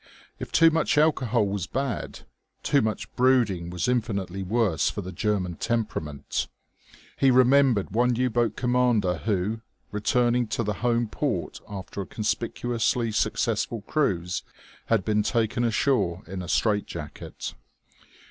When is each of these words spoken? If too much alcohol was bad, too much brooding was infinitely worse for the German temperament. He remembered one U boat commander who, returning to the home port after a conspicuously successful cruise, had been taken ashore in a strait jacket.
If 0.39 0.51
too 0.51 0.71
much 0.71 0.97
alcohol 0.97 1.45
was 1.45 1.67
bad, 1.67 2.21
too 2.63 2.81
much 2.81 3.15
brooding 3.15 3.69
was 3.69 3.87
infinitely 3.87 4.41
worse 4.41 4.89
for 4.89 5.01
the 5.01 5.11
German 5.11 5.57
temperament. 5.57 6.47
He 7.17 7.29
remembered 7.29 7.91
one 7.91 8.15
U 8.15 8.27
boat 8.31 8.55
commander 8.55 9.17
who, 9.19 9.61
returning 9.91 10.47
to 10.47 10.63
the 10.63 10.73
home 10.81 11.07
port 11.07 11.59
after 11.69 12.01
a 12.01 12.07
conspicuously 12.07 13.11
successful 13.11 13.81
cruise, 13.81 14.41
had 14.87 15.05
been 15.05 15.21
taken 15.21 15.63
ashore 15.63 16.23
in 16.25 16.41
a 16.41 16.47
strait 16.47 16.87
jacket. 16.87 17.53